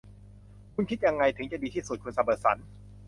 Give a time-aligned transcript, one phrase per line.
[0.75, 2.57] คุณคิดยังไงถึงจะดีที่สุด คุณซัมเมอร์สัน